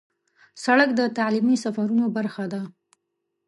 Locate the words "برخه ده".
2.17-2.61